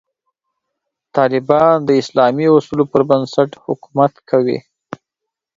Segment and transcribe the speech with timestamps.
[1.15, 4.59] طالبان د اسلامي اصولو پر بنسټ حکومت کوي.